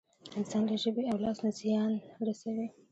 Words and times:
انسان 0.37 0.61
له 0.69 0.75
ژبې 0.83 1.03
او 1.11 1.17
لاس 1.23 1.37
نه 1.45 1.51
زيان 1.59 1.91
رسوي. 2.27 2.67